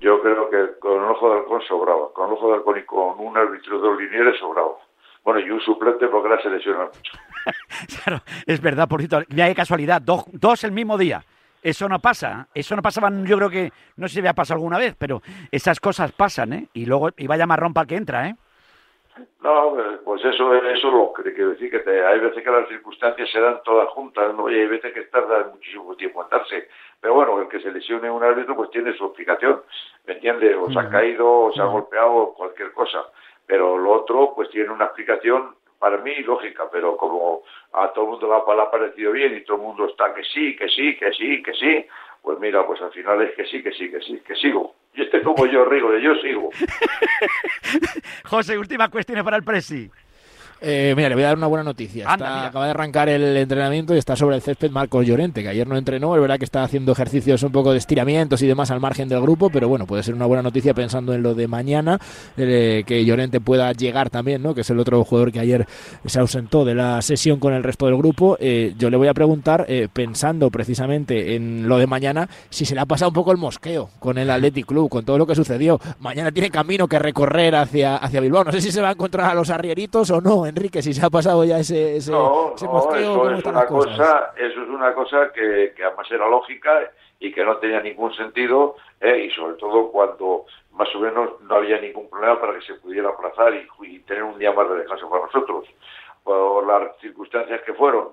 Yo 0.00 0.20
creo 0.22 0.50
que 0.50 0.78
con 0.78 1.04
el 1.04 1.10
ojo 1.10 1.30
de 1.30 1.38
halcón 1.40 1.62
sobraba, 1.62 2.12
con 2.12 2.28
el 2.28 2.34
ojo 2.34 2.48
de 2.48 2.54
halcón 2.56 2.78
y 2.78 2.82
con 2.84 3.18
un 3.18 3.36
árbitro 3.36 3.80
de 3.80 4.02
linieres 4.02 4.38
sobraba. 4.38 4.76
Bueno, 5.22 5.40
y 5.40 5.50
un 5.50 5.60
suplente 5.60 6.06
porque 6.06 6.28
la 6.28 6.40
selecciona 6.40 6.84
mucho. 6.84 7.12
claro, 8.04 8.22
es 8.46 8.60
verdad, 8.60 8.88
por 8.88 9.00
cierto, 9.00 9.26
mira 9.28 9.48
qué 9.48 9.54
casualidad, 9.54 10.00
dos, 10.00 10.24
dos 10.32 10.64
el 10.64 10.72
mismo 10.72 10.96
día. 10.96 11.24
Eso 11.66 11.88
no 11.88 11.98
pasa, 11.98 12.46
eso 12.54 12.76
no 12.76 12.80
pasaba, 12.80 13.10
yo 13.24 13.36
creo 13.38 13.50
que, 13.50 13.72
no 13.96 14.06
sé 14.06 14.14
si 14.14 14.18
había 14.20 14.34
pasado 14.34 14.58
alguna 14.58 14.78
vez, 14.78 14.94
pero 14.96 15.20
esas 15.50 15.80
cosas 15.80 16.12
pasan, 16.12 16.52
¿eh? 16.52 16.68
Y 16.74 16.86
luego, 16.86 17.08
y 17.16 17.26
vaya 17.26 17.44
marrón 17.44 17.74
para 17.74 17.88
que 17.88 17.96
entra, 17.96 18.28
¿eh? 18.28 18.36
No, 19.40 19.76
pues 20.04 20.24
eso, 20.24 20.54
eso 20.54 20.90
lo 20.92 21.12
que 21.12 21.34
quiero 21.34 21.50
decir, 21.50 21.68
que 21.72 22.04
hay 22.04 22.20
veces 22.20 22.44
que 22.44 22.50
las 22.52 22.68
circunstancias 22.68 23.28
se 23.32 23.40
dan 23.40 23.60
todas 23.64 23.88
juntas, 23.88 24.32
¿no? 24.36 24.48
y 24.48 24.54
hay 24.54 24.68
veces 24.68 24.94
que 24.94 25.02
tarda 25.06 25.50
muchísimo 25.52 25.96
tiempo 25.96 26.22
en 26.22 26.30
darse. 26.30 26.68
Pero 27.00 27.14
bueno, 27.14 27.40
el 27.40 27.48
que 27.48 27.58
se 27.58 27.72
lesione 27.72 28.08
un 28.08 28.22
árbitro 28.22 28.54
pues 28.54 28.70
tiene 28.70 28.96
su 28.96 29.06
explicación, 29.06 29.62
¿me 30.06 30.12
entiendes? 30.12 30.56
O 30.56 30.70
se 30.70 30.78
ha 30.78 30.88
caído, 30.88 31.28
o 31.28 31.52
se 31.52 31.62
ha 31.62 31.64
golpeado, 31.64 32.32
cualquier 32.34 32.70
cosa. 32.70 33.06
Pero 33.44 33.76
lo 33.76 33.90
otro 33.90 34.34
pues 34.36 34.50
tiene 34.50 34.70
una 34.70 34.84
explicación 34.84 35.56
para 35.78 35.98
mí 35.98 36.14
lógica, 36.22 36.64
pero 36.70 36.96
como 36.96 37.42
a 37.72 37.88
todo 37.92 38.04
el 38.04 38.10
mundo 38.12 38.28
le 38.54 38.62
ha 38.62 38.70
parecido 38.70 39.12
bien 39.12 39.36
y 39.36 39.44
todo 39.44 39.56
el 39.56 39.62
mundo 39.62 39.86
está 39.86 40.14
que 40.14 40.22
sí, 40.24 40.56
que 40.56 40.68
sí, 40.68 40.96
que 40.96 41.12
sí, 41.12 41.42
que 41.42 41.52
sí, 41.54 41.86
pues 42.22 42.38
mira, 42.38 42.66
pues 42.66 42.80
al 42.80 42.92
final 42.92 43.22
es 43.22 43.34
que 43.36 43.44
sí, 43.46 43.62
que 43.62 43.72
sí, 43.72 43.90
que 43.90 44.00
sí, 44.00 44.20
que 44.26 44.34
sigo. 44.34 44.74
Y 44.94 45.02
este 45.02 45.22
como 45.22 45.46
yo, 45.46 45.64
Rigo, 45.64 45.96
yo 45.98 46.14
sigo. 46.16 46.50
José, 48.24 48.58
última 48.58 48.88
cuestión 48.88 49.22
para 49.24 49.36
el 49.36 49.44
Presi. 49.44 49.90
Eh, 50.60 50.94
mira, 50.96 51.08
le 51.08 51.14
voy 51.14 51.24
a 51.24 51.28
dar 51.28 51.36
una 51.36 51.46
buena 51.46 51.62
noticia. 51.62 52.10
acaba 52.10 52.64
de 52.64 52.70
arrancar 52.70 53.08
el 53.08 53.36
entrenamiento 53.36 53.94
y 53.94 53.98
está 53.98 54.16
sobre 54.16 54.36
el 54.36 54.42
césped 54.42 54.70
Marcos 54.70 55.06
Llorente, 55.06 55.42
que 55.42 55.48
ayer 55.48 55.66
no 55.66 55.76
entrenó. 55.76 56.14
Es 56.14 56.20
verdad 56.20 56.38
que 56.38 56.44
está 56.44 56.62
haciendo 56.62 56.92
ejercicios 56.92 57.42
un 57.42 57.52
poco 57.52 57.72
de 57.72 57.78
estiramientos 57.78 58.40
y 58.42 58.46
demás 58.46 58.70
al 58.70 58.80
margen 58.80 59.08
del 59.08 59.20
grupo, 59.20 59.50
pero 59.50 59.68
bueno, 59.68 59.86
puede 59.86 60.02
ser 60.02 60.14
una 60.14 60.26
buena 60.26 60.42
noticia 60.42 60.74
pensando 60.74 61.12
en 61.12 61.22
lo 61.22 61.34
de 61.34 61.46
mañana, 61.48 61.98
eh, 62.36 62.84
que 62.86 63.04
Llorente 63.04 63.40
pueda 63.40 63.72
llegar 63.72 64.10
también, 64.10 64.42
¿no? 64.42 64.54
que 64.54 64.62
es 64.62 64.70
el 64.70 64.78
otro 64.78 65.04
jugador 65.04 65.32
que 65.32 65.40
ayer 65.40 65.66
se 66.06 66.20
ausentó 66.20 66.64
de 66.64 66.74
la 66.74 67.02
sesión 67.02 67.38
con 67.38 67.52
el 67.52 67.62
resto 67.62 67.86
del 67.86 67.96
grupo. 67.96 68.36
Eh, 68.40 68.74
yo 68.78 68.90
le 68.90 68.96
voy 68.96 69.08
a 69.08 69.14
preguntar, 69.14 69.66
pensando 69.92 70.50
precisamente 70.50 71.34
en 71.34 71.68
lo 71.68 71.78
de 71.78 71.86
mañana, 71.86 72.28
si 72.50 72.64
se 72.64 72.74
le 72.74 72.80
ha 72.80 72.86
pasado 72.86 73.10
un 73.10 73.14
poco 73.14 73.32
el 73.32 73.38
mosqueo 73.38 73.90
con 73.98 74.18
el 74.18 74.30
Athletic 74.30 74.66
Club, 74.66 74.88
con 74.88 75.04
todo 75.04 75.18
lo 75.18 75.26
que 75.26 75.34
sucedió. 75.34 75.80
Mañana 76.00 76.32
tiene 76.32 76.50
camino 76.50 76.88
que 76.88 76.98
recorrer 76.98 77.54
hacia, 77.54 77.96
hacia 77.96 78.20
Bilbao. 78.20 78.44
No 78.44 78.52
sé 78.52 78.60
si 78.60 78.72
se 78.72 78.80
va 78.80 78.88
a 78.88 78.92
encontrar 78.92 79.30
a 79.30 79.34
los 79.34 79.50
arrieritos 79.50 80.10
o 80.10 80.20
no 80.20 80.45
Enrique, 80.46 80.82
si 80.82 80.92
se 80.92 81.04
ha 81.04 81.10
pasado 81.10 81.44
ya 81.44 81.58
ese, 81.58 81.96
ese, 81.96 82.10
no, 82.10 82.54
no, 82.60 82.94
eso 82.94 83.30
es 83.30 83.44
una 83.44 83.66
cosa, 83.66 84.32
eso 84.36 84.62
es 84.62 84.68
una 84.68 84.94
cosa 84.94 85.32
que, 85.32 85.72
que, 85.76 85.84
además 85.84 86.10
era 86.10 86.28
lógica 86.28 86.90
y 87.18 87.32
que 87.32 87.44
no 87.44 87.56
tenía 87.58 87.80
ningún 87.80 88.14
sentido 88.14 88.76
eh, 89.00 89.26
y 89.26 89.30
sobre 89.30 89.56
todo 89.56 89.90
cuando 89.90 90.46
más 90.72 90.94
o 90.94 91.00
menos 91.00 91.40
no 91.42 91.56
había 91.56 91.80
ningún 91.80 92.08
problema 92.10 92.40
para 92.40 92.54
que 92.54 92.66
se 92.66 92.74
pudiera 92.74 93.08
aplazar 93.08 93.54
y, 93.54 93.98
tener 94.00 94.22
un 94.22 94.38
día 94.38 94.52
más 94.52 94.68
de 94.68 94.76
descanso 94.76 95.08
para 95.08 95.24
nosotros. 95.24 95.64
Por 96.22 96.66
las 96.66 96.96
circunstancias 97.00 97.60
que 97.64 97.72
fueron 97.74 98.08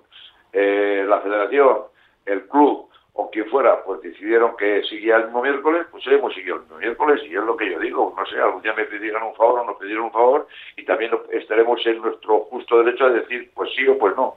eh, 0.51 1.05
la 1.07 1.19
federación 1.21 1.83
el 2.25 2.47
club 2.47 2.89
o 3.13 3.29
quien 3.29 3.47
fuera, 3.49 3.83
pues 3.83 4.01
decidieron 4.01 4.57
que 4.57 4.83
seguía 4.83 5.17
el 5.17 5.25
mismo 5.25 5.43
miércoles, 5.43 5.85
pues 5.91 6.05
hemos 6.07 6.33
seguido 6.33 6.55
el 6.55 6.61
mismo 6.61 6.77
miércoles 6.77 7.21
y 7.25 7.35
es 7.35 7.43
lo 7.43 7.55
que 7.55 7.71
yo 7.71 7.79
digo, 7.79 8.13
no 8.17 8.25
sé, 8.25 8.39
algún 8.39 8.61
día 8.63 8.73
me 8.73 8.85
pidieron 8.85 9.23
un 9.23 9.35
favor 9.35 9.59
o 9.59 9.65
nos 9.65 9.77
pidieron 9.77 10.05
un 10.05 10.11
favor 10.11 10.47
y 10.75 10.83
también 10.83 11.11
estaremos 11.31 11.85
en 11.85 12.01
nuestro 12.01 12.39
justo 12.45 12.83
derecho 12.83 13.09
de 13.09 13.21
decir 13.21 13.51
pues 13.53 13.69
sí 13.75 13.87
o 13.87 13.97
pues 13.99 14.15
no. 14.15 14.35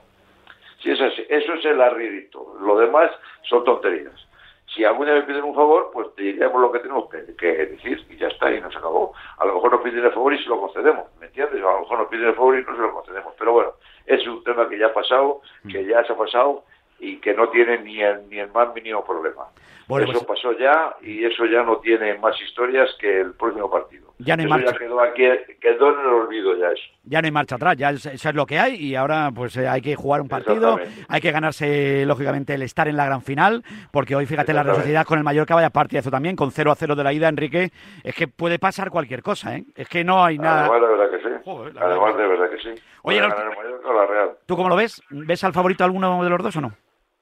Si 0.82 0.90
es 0.90 1.00
así, 1.00 1.24
eso 1.28 1.54
es 1.54 1.64
el 1.64 1.80
arrierito, 1.80 2.54
lo 2.60 2.78
demás 2.78 3.10
son 3.48 3.64
tonterías. 3.64 4.26
Si 4.74 4.84
algún 4.84 5.06
día 5.06 5.14
me 5.14 5.22
piden 5.22 5.44
un 5.44 5.54
favor, 5.54 5.90
pues 5.92 6.08
diríamos 6.16 6.60
lo 6.60 6.70
que 6.70 6.80
tenemos 6.80 7.08
que, 7.08 7.46
decir 7.46 8.04
y 8.10 8.16
ya 8.16 8.26
está, 8.26 8.52
y 8.52 8.60
nos 8.60 8.76
acabó. 8.76 9.14
A 9.38 9.46
lo 9.46 9.54
mejor 9.54 9.72
nos 9.72 9.80
piden 9.80 10.04
el 10.04 10.12
favor 10.12 10.34
y 10.34 10.42
se 10.42 10.48
lo 10.50 10.60
concedemos, 10.60 11.06
¿me 11.18 11.26
entiendes? 11.26 11.62
A 11.62 11.72
lo 11.72 11.80
mejor 11.80 12.00
nos 12.00 12.08
piden 12.08 12.26
el 12.26 12.34
favor 12.34 12.58
y 12.58 12.62
no 12.62 12.74
se 12.74 12.82
lo 12.82 12.92
concedemos. 12.92 13.32
Pero 13.38 13.52
bueno, 13.52 13.72
es 14.04 14.26
un 14.26 14.44
tema 14.44 14.68
que 14.68 14.76
ya 14.76 14.86
ha 14.86 14.92
pasado, 14.92 15.40
que 15.70 15.84
ya 15.84 16.04
se 16.04 16.12
ha 16.12 16.16
pasado 16.16 16.64
y 16.98 17.16
que 17.16 17.34
no 17.34 17.48
tiene 17.48 17.78
ni 17.78 18.00
el, 18.00 18.28
ni 18.28 18.38
el 18.38 18.50
más 18.52 18.74
mínimo 18.74 19.04
problema. 19.04 19.44
eso 19.54 19.86
pues- 19.88 20.24
pasó 20.24 20.52
ya 20.58 20.96
y 21.02 21.24
eso 21.24 21.44
ya 21.46 21.62
no 21.62 21.78
tiene 21.78 22.18
más 22.18 22.40
historias 22.40 22.90
que 22.98 23.20
el 23.20 23.34
próximo 23.34 23.70
partido. 23.70 24.06
Ya 24.18 24.34
no 24.34 24.44
quedó, 24.78 25.00
aquí, 25.02 25.24
quedó 25.60 25.92
en 25.92 26.00
el 26.00 26.06
olvido 26.06 26.56
ya 26.56 26.70
eso. 26.70 26.82
ya 27.04 27.20
no 27.20 27.26
hay 27.26 27.32
marcha 27.32 27.56
atrás, 27.56 27.76
ya 27.76 27.90
eso 27.90 28.10
es 28.10 28.34
lo 28.34 28.46
que 28.46 28.58
hay 28.58 28.76
y 28.76 28.94
ahora 28.94 29.30
pues 29.34 29.54
eh, 29.58 29.68
hay 29.68 29.82
que 29.82 29.94
jugar 29.94 30.22
un 30.22 30.28
partido, 30.28 30.78
hay 31.06 31.20
que 31.20 31.30
ganarse 31.30 32.06
lógicamente 32.06 32.54
el 32.54 32.62
estar 32.62 32.88
en 32.88 32.96
la 32.96 33.04
gran 33.04 33.20
final, 33.20 33.62
porque 33.92 34.16
hoy 34.16 34.24
fíjate 34.24 34.54
la 34.54 34.62
Real 34.62 34.76
Sociedad 34.76 35.04
con 35.04 35.18
el 35.18 35.24
Mallorca 35.24 35.54
vaya 35.54 35.70
eso 35.90 36.10
también, 36.10 36.34
con 36.34 36.50
0 36.50 36.72
a 36.72 36.74
0 36.74 36.96
de 36.96 37.04
la 37.04 37.12
ida, 37.12 37.28
Enrique, 37.28 37.72
es 38.02 38.14
que 38.14 38.26
puede 38.26 38.58
pasar 38.58 38.88
cualquier 38.88 39.22
cosa, 39.22 39.54
¿eh? 39.54 39.64
Es 39.74 39.86
que 39.86 40.02
no 40.02 40.24
hay 40.24 40.38
nada... 40.38 40.64
Además 40.64 40.80
de 40.80 40.96
verdad 40.96 41.10
que 41.10 41.18
sí, 41.18 41.72
además 41.78 42.16
de 42.16 42.26
verdad 42.26 42.50
que 42.50 42.58
sí. 42.58 42.82
Oye, 43.02 43.20
la 43.20 44.06
Real. 44.06 44.30
¿tú 44.46 44.56
cómo 44.56 44.70
lo 44.70 44.76
ves? 44.76 45.02
¿Ves 45.10 45.44
al 45.44 45.52
favorito 45.52 45.84
alguno 45.84 46.24
de 46.24 46.30
los 46.30 46.42
dos 46.42 46.56
o 46.56 46.60
no? 46.62 46.72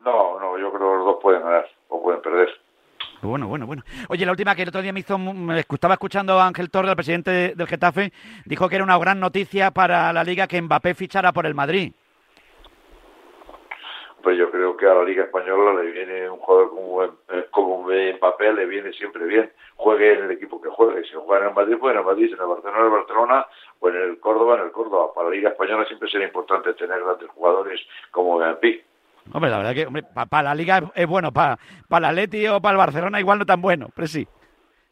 No, 0.04 0.38
no, 0.38 0.58
yo 0.58 0.70
creo 0.72 0.90
que 0.90 0.96
los 0.96 1.04
dos 1.06 1.16
pueden 1.22 1.42
ganar 1.42 1.66
o 1.88 2.02
pueden 2.02 2.20
perder. 2.20 2.48
Bueno, 3.22 3.48
bueno, 3.48 3.66
bueno. 3.66 3.82
Oye, 4.08 4.26
la 4.26 4.32
última 4.32 4.54
que 4.54 4.62
el 4.62 4.68
otro 4.68 4.82
día 4.82 4.92
me 4.92 5.00
hizo, 5.00 5.16
me 5.18 5.60
estaba 5.60 5.94
escuchando 5.94 6.38
a 6.38 6.46
Ángel 6.46 6.70
Torres, 6.70 6.90
el 6.90 6.96
presidente 6.96 7.54
del 7.54 7.66
Getafe, 7.66 8.12
dijo 8.44 8.68
que 8.68 8.74
era 8.74 8.84
una 8.84 8.98
gran 8.98 9.18
noticia 9.18 9.70
para 9.70 10.12
la 10.12 10.22
liga 10.22 10.46
que 10.46 10.60
Mbappé 10.60 10.94
fichara 10.94 11.32
por 11.32 11.46
el 11.46 11.54
Madrid. 11.54 11.92
Pues 14.22 14.38
yo 14.38 14.50
creo 14.50 14.76
que 14.76 14.86
a 14.86 14.94
la 14.94 15.04
liga 15.04 15.24
española 15.24 15.82
le 15.82 15.90
viene 15.90 16.30
un 16.30 16.38
jugador 16.38 16.70
como, 16.70 17.04
eh, 17.04 17.46
como 17.50 17.88
Mbappé, 17.88 18.52
le 18.54 18.66
viene 18.66 18.92
siempre 18.92 19.24
bien. 19.26 19.52
Juegue 19.76 20.14
en 20.14 20.24
el 20.24 20.30
equipo 20.30 20.60
que 20.60 20.70
juegue. 20.70 21.04
Si 21.04 21.12
juega 21.14 21.44
en 21.44 21.48
el 21.50 21.54
Madrid, 21.54 21.76
pues 21.78 21.92
en 21.92 21.98
el 21.98 22.06
Madrid. 22.06 22.28
Si 22.28 22.32
en 22.32 22.40
el 22.40 22.46
Barcelona, 22.46 22.78
en 22.78 22.84
el 22.84 22.90
Barcelona. 22.90 23.46
O 23.80 23.88
en 23.90 23.96
el 23.96 24.20
Córdoba, 24.20 24.56
en 24.56 24.64
el 24.64 24.72
Córdoba. 24.72 25.12
Para 25.14 25.28
la 25.28 25.34
liga 25.34 25.50
española 25.50 25.84
siempre 25.84 26.08
será 26.08 26.24
importante 26.24 26.72
tener 26.72 27.02
grandes 27.02 27.28
jugadores 27.30 27.80
como 28.10 28.38
Mbappé. 28.38 28.84
Hombre, 29.32 29.50
la 29.50 29.58
verdad 29.58 29.74
que 29.74 29.86
hombre, 29.86 30.04
para 30.28 30.42
la 30.42 30.54
Liga 30.54 30.92
es, 30.94 31.06
bueno, 31.06 31.32
para 31.32 31.58
para 31.88 32.10
el 32.10 32.18
Atleti 32.18 32.46
o 32.46 32.60
para 32.60 32.72
el 32.72 32.78
Barcelona 32.78 33.20
igual 33.20 33.38
no 33.38 33.46
tan 33.46 33.60
bueno, 33.60 33.88
pero 33.94 34.06
sí. 34.06 34.26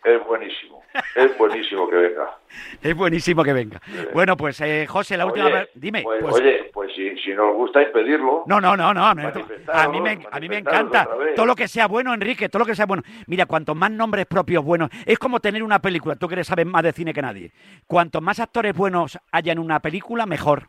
Es 0.05 0.27
buenísimo, 0.27 0.83
es 1.15 1.39
buenísimo 1.39 1.89
que 1.89 1.97
venga. 1.97 2.39
es 2.83 2.97
buenísimo 2.97 3.45
que 3.45 3.53
venga. 3.53 3.81
Bueno, 4.13 4.37
pues 4.37 4.61
eh, 4.61 4.87
José, 4.89 5.17
la 5.17 5.27
última 5.27 5.65
dime. 5.75 6.03
Pues, 6.03 6.23
pues, 6.23 6.35
oye, 6.35 6.71
pues 6.73 6.93
si, 6.95 7.17
si 7.19 7.33
nos 7.35 7.55
gusta 7.55 7.83
impedirlo. 7.83 8.43
No, 8.47 8.61
no, 8.61 8.77
no, 8.77 8.93
no. 8.93 9.05
A 9.07 9.15
mí, 9.15 10.01
me, 10.01 10.19
a 10.29 10.41
mí 10.41 10.49
me 10.49 10.59
encanta 10.59 11.09
todo 11.37 11.47
lo 11.47 11.55
que 11.55 11.69
sea 11.69 11.87
bueno, 11.87 12.13
Enrique, 12.13 12.49
todo 12.49 12.61
lo 12.61 12.67
que 12.67 12.75
sea 12.75 12.87
bueno. 12.87 13.05
Mira, 13.29 13.47
cuanto 13.47 13.77
más 13.77 13.93
nombres 13.93 14.27
propios 14.27 14.65
buenos, 14.65 14.91
es 15.07 15.19
como 15.19 15.39
tener 15.39 15.63
una 15.63 15.79
película. 15.79 16.17
Tú 16.17 16.27
que 16.27 16.43
saber 16.43 16.67
más 16.67 16.83
de 16.83 16.93
cine 16.93 17.15
que 17.15 17.23
nadie. 17.23 17.53
Cuanto 17.87 18.21
más 18.21 18.41
actores 18.41 18.75
buenos 18.75 19.19
haya 19.31 19.53
en 19.53 19.61
una 19.61 19.79
película, 19.79 20.27
mejor. 20.27 20.69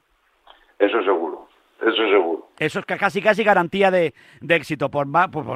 Eso 0.78 1.02
seguro. 1.04 1.43
Eso 1.86 1.96
seguro. 1.96 2.50
Eso 2.60 2.80
es 2.80 2.86
casi 2.86 3.22
casi 3.22 3.44
garantía 3.44 3.92
de, 3.92 4.14
éxito, 4.48 4.90
por, 4.90 5.08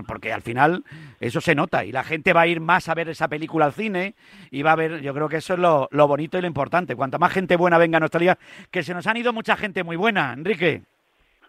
porque 0.05 0.33
al 0.33 0.41
final 0.41 0.83
eso 1.19 1.39
se 1.39 1.55
nota 1.55 1.85
y 1.85 1.91
la 1.91 2.03
gente 2.03 2.33
va 2.33 2.41
a 2.41 2.47
ir 2.47 2.59
más 2.59 2.89
a 2.89 2.95
ver 2.95 3.09
esa 3.09 3.27
película 3.27 3.65
al 3.65 3.73
cine 3.73 4.15
y 4.51 4.61
va 4.61 4.73
a 4.73 4.75
ver, 4.75 5.01
yo 5.01 5.13
creo 5.13 5.29
que 5.29 5.37
eso 5.37 5.53
es 5.53 5.59
lo, 5.59 5.87
lo 5.91 6.07
bonito 6.07 6.37
y 6.37 6.41
lo 6.41 6.47
importante. 6.47 6.95
Cuanta 6.95 7.17
más 7.17 7.31
gente 7.31 7.55
buena 7.55 7.77
venga 7.77 7.97
a 7.97 7.99
nuestra 7.99 8.19
liga, 8.19 8.37
que 8.71 8.83
se 8.83 8.93
nos 8.93 9.07
han 9.07 9.17
ido 9.17 9.31
mucha 9.31 9.55
gente 9.55 9.83
muy 9.83 9.95
buena, 9.95 10.33
Enrique. 10.33 10.83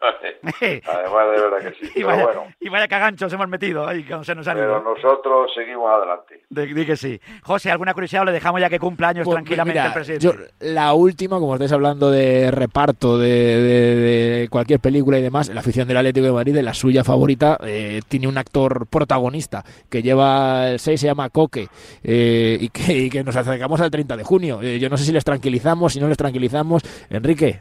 Además, 0.43 1.31
de 1.33 1.41
verdad 1.41 1.59
que 1.61 1.87
sí. 1.87 1.93
y, 1.97 2.03
vaya, 2.03 2.25
bueno. 2.25 2.47
y 2.61 2.69
vaya 2.69 2.89
caganchos 2.89 3.33
hemos 3.33 3.49
metido 3.49 3.87
ahí, 3.87 4.05
que 4.05 4.25
se 4.25 4.35
nos 4.35 4.47
han 4.47 4.57
Pero 4.57 4.83
nosotros 4.83 5.51
seguimos 5.55 5.91
adelante. 5.91 6.45
Di 6.49 6.87
que 6.87 6.97
sí. 6.97 7.21
José, 7.43 7.71
¿alguna 7.71 7.95
curiosidad 7.95 8.23
o 8.23 8.27
le 8.27 8.33
dejamos 8.33 8.61
ya 8.61 8.69
que 8.69 8.79
cumpla 8.79 9.09
años 9.09 9.25
pues, 9.25 9.35
tranquilamente 9.35 9.81
el 9.81 9.93
presidente? 9.93 10.53
la 10.61 10.95
última, 10.95 11.39
como 11.39 11.55
estáis 11.55 11.73
hablando 11.73 12.11
de 12.11 12.51
reparto 12.51 13.19
de, 13.19 14.49
cualquier 14.51 14.81
película 14.81 15.19
y 15.19 15.23
demás, 15.23 15.49
la 15.49 15.61
afición 15.61 15.89
del 15.89 15.97
Atlético 15.97 16.27
de 16.27 16.33
Madrid, 16.33 16.57
la 16.59 16.75
suya 16.75 17.05
favorita, 17.05 17.59
eh, 17.63 18.01
tiene 18.09 18.29
un 18.29 18.39
actor 18.39 18.87
protagonista 18.87 19.65
que 19.89 20.03
lleva 20.03 20.71
el 20.71 20.79
6, 20.79 21.01
se 21.01 21.07
llama 21.07 21.31
Coque, 21.31 21.69
eh, 22.03 22.59
y, 22.61 22.69
que, 23.11 23.23
nos 23.25 23.37
acercamos 23.37 23.81
al 23.81 23.91
30 23.91 24.17
de 24.17 24.25
junio. 24.25 24.61
Eh, 24.63 24.79
yo 24.79 24.89
no 24.89 24.97
sé 24.97 25.05
si 25.05 25.13
les 25.13 25.25
tranquilizamos, 25.25 25.93
si 25.93 26.01
no 26.01 26.09
les 26.09 26.17
tranquilizamos. 26.17 26.83
Enrique, 27.11 27.61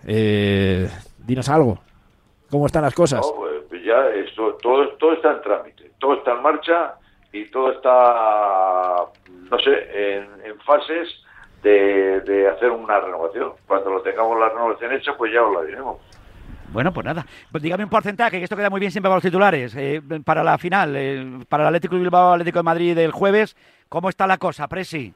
dinos 1.26 1.50
algo. 1.50 1.80
¿Cómo 2.50 2.66
están 2.66 2.84
las 2.84 2.94
cosas? 2.94 3.22
pues 3.70 3.84
ya 3.84 4.08
esto, 4.10 4.54
todo, 4.62 4.88
todo 4.98 5.14
está 5.14 5.34
en 5.34 5.42
trámite, 5.42 5.92
todo 6.00 6.16
está 6.16 6.34
en 6.34 6.42
marcha 6.42 6.96
y 7.32 7.46
todo 7.46 7.72
está, 7.72 9.06
no 9.50 9.60
sé, 9.60 10.18
en, 10.18 10.60
fases 10.62 11.10
de, 11.62 12.50
hacer 12.54 12.72
una 12.72 13.00
renovación. 13.00 13.54
Cuando 13.68 13.92
lo 13.92 14.02
tengamos 14.02 14.40
la 14.40 14.50
renovación 14.50 14.94
hecha, 14.94 15.16
pues 15.18 15.34
ya 15.34 15.44
os 15.44 15.54
la 15.54 15.64
diremos. 15.64 15.98
Bueno, 16.72 16.94
pues 16.94 17.06
nada. 17.06 17.26
Pues 17.52 17.64
dígame 17.64 17.84
un 17.84 17.90
porcentaje, 17.90 18.38
que 18.38 18.44
esto 18.44 18.56
queda 18.56 18.70
muy 18.70 18.80
bien 18.80 18.92
siempre 18.92 19.10
para 19.10 19.18
los 19.18 19.24
titulares. 19.24 19.76
Eh, 19.76 20.02
para 20.24 20.44
la 20.44 20.58
final, 20.58 20.96
eh, 20.96 21.26
para 21.48 21.64
el 21.64 21.68
Atlético 21.68 21.96
de 21.96 22.02
Bilbao, 22.02 22.34
Atlético 22.34 22.60
de 22.60 22.64
Madrid 22.64 22.96
del 22.96 23.12
jueves, 23.12 23.56
¿cómo 23.90 24.10
está 24.10 24.28
la 24.28 24.38
cosa, 24.38 24.68
Presi? 24.68 25.14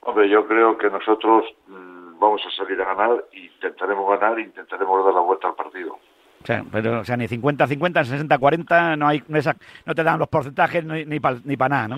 Hombre, 0.00 0.28
yo 0.28 0.46
creo 0.46 0.76
que 0.76 0.90
nosotros 0.90 1.44
mm, 1.66 2.18
vamos 2.18 2.42
a 2.46 2.50
salir 2.56 2.80
a 2.80 2.94
ganar, 2.94 3.24
intentaremos 3.32 4.18
ganar, 4.18 4.38
intentaremos 4.38 5.04
dar 5.04 5.14
la 5.14 5.20
vuelta 5.20 5.48
al 5.48 5.54
partido. 5.54 5.98
O 6.44 6.46
sea, 6.46 6.62
pero, 6.70 7.00
o 7.00 7.04
sea 7.04 7.16
ni 7.16 7.26
50-50, 7.26 8.28
60-40, 8.28 8.98
no, 8.98 9.08
hay, 9.08 9.22
no, 9.28 9.94
te 9.94 10.04
dan 10.04 10.18
los 10.18 10.28
porcentajes 10.28 10.84
ni, 10.84 11.06
ni 11.06 11.18
para 11.18 11.38
ni 11.42 11.56
nada, 11.56 11.88
¿no? 11.88 11.96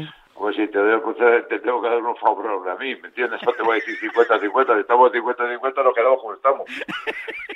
Pues 0.57 0.69
si 0.69 0.73
te, 0.73 1.43
te 1.49 1.59
tengo 1.61 1.83
que 1.83 1.89
dar 1.89 1.99
un 1.99 2.17
favor 2.17 2.69
a 2.69 2.77
mí, 2.77 2.95
¿me 2.97 3.09
entiendes? 3.09 3.41
No 3.45 3.53
te 3.53 3.63
voy 3.63 3.73
a 3.73 3.75
decir 3.75 3.95
50-50, 4.11 4.75
si 4.75 4.81
estamos 4.81 5.13
50-50 5.13 5.85
nos 5.85 5.95
quedamos 5.95 6.21
como 6.21 6.35
estamos. 6.35 6.71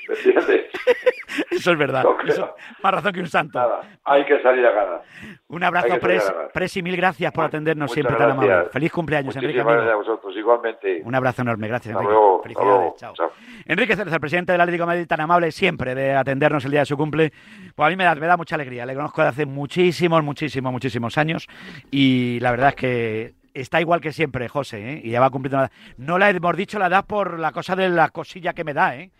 ¿Me 0.09 0.14
entiendes? 0.14 0.66
Eso 1.50 1.73
es 1.73 1.78
verdad. 1.78 2.04
más 2.83 2.95
razón 2.95 3.12
que 3.12 3.21
un 3.21 3.28
santo. 3.28 3.59
Nada, 3.59 3.80
hay 4.04 4.25
que 4.25 4.42
salir 4.42 4.66
a 4.66 4.71
ganar. 4.73 5.02
Un 5.49 5.64
abrazo, 5.64 5.99
Pres, 5.99 6.33
Presi, 6.52 6.83
mil 6.83 6.97
gracias 6.97 7.33
por 7.33 7.45
atendernos 7.45 7.90
siempre 7.92 8.16
tan 8.16 8.33
amable. 8.33 8.64
Feliz 8.71 8.92
cumpleaños, 8.92 9.35
Enrique. 9.37 9.62
Gracias 9.62 9.92
a 9.92 9.97
vosotros, 9.97 10.37
igualmente. 10.37 11.02
Un 11.04 11.14
abrazo 11.14 11.42
enorme, 11.42 11.69
gracias, 11.69 11.95
Enrique. 11.95 12.14
Felicidades, 12.42 12.95
chao. 12.97 13.14
Enrique 13.66 13.97
Ceres, 13.97 14.12
el 14.12 14.21
presidente 14.21 14.52
del 14.52 14.61
Atlético 14.61 14.83
de 14.83 14.87
Madrid, 14.87 15.07
tan 15.07 15.21
amable 15.21 15.52
siempre 15.52 15.95
de 15.95 16.14
atendernos 16.14 16.64
el 16.64 16.71
día 16.71 16.80
de 16.80 16.87
su 16.87 16.97
cumple. 16.97 17.33
Pues 17.75 17.87
a 17.87 17.90
mí 17.90 17.97
me 17.97 18.04
da, 18.04 18.14
me 18.14 18.26
da 18.26 18.37
mucha 18.37 18.57
alegría. 18.57 18.85
Le 18.85 18.95
conozco 18.95 19.23
desde 19.23 19.30
hace 19.30 19.47
muchísimos, 19.47 20.23
muchísimos, 20.23 20.73
muchísimos 20.73 21.19
años 21.19 21.47
y 21.90 22.38
la 22.40 22.50
verdad 22.50 22.71
es 22.71 22.75
que 22.75 22.89
está 23.54 23.80
igual 23.80 24.00
que 24.00 24.12
siempre, 24.12 24.49
José, 24.49 24.94
¿eh? 24.94 25.00
y 25.04 25.11
ya 25.11 25.20
va 25.20 25.30
cumpliendo 25.30 25.59
la 25.59 25.64
edad. 25.64 25.73
No 25.97 26.18
la 26.18 26.30
hemos 26.30 26.56
dicho 26.56 26.78
la 26.78 26.87
edad 26.87 27.04
por 27.04 27.38
la 27.38 27.52
cosa 27.52 27.76
de 27.76 27.88
la 27.88 28.09
cosilla 28.11 28.52
que 28.52 28.64
me 28.64 28.75
da, 28.75 28.97
¿eh? 28.97 29.11